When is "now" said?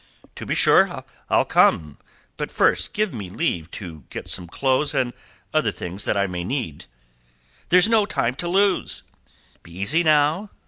10.03-10.49